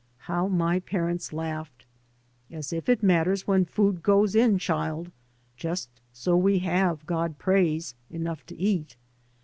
How 0.21 0.47
my 0.47 0.79
parents 0.79 1.31
laughed!" 1.31 1.85
As 2.59 2.73
if 2.73 2.89
it 2.89 3.03
matters 3.03 3.45
when 3.45 3.65
food 3.65 4.01
goes 4.01 4.33
in, 4.33 4.57
childie, 4.57 5.11
just 5.57 5.89
so 6.11 6.35
we 6.35 6.57
have, 6.67 7.05
God 7.05 7.37
praise, 7.37 7.93
enough 8.09 8.43
to 8.47 8.55
eat! 8.57 8.95